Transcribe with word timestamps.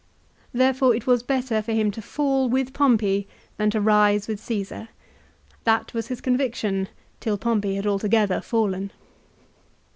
Therefore 0.51 0.95
it 0.95 1.05
was 1.05 1.21
better 1.21 1.61
for 1.61 1.73
him 1.73 1.91
to 1.91 2.01
fall 2.01 2.49
with 2.49 2.73
Pompey 2.73 3.27
than 3.57 3.69
to 3.69 3.79
rise 3.79 4.27
with 4.27 4.39
Caesar. 4.43 4.89
That 5.63 5.93
was 5.93 6.07
his 6.07 6.21
conviction 6.21 6.89
till 7.19 7.37
Pompey 7.37 7.75
had 7.75 7.85
altogether 7.85 8.41
fallen. 8.41 8.91